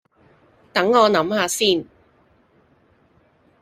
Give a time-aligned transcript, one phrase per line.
[0.73, 1.85] 等我諗吓先